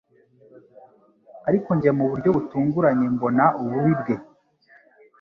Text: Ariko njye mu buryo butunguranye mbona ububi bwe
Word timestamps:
Ariko 1.47 1.69
njye 1.77 1.91
mu 1.97 2.05
buryo 2.11 2.29
butunguranye 2.35 3.05
mbona 3.15 3.43
ububi 3.61 3.93
bwe 3.99 4.15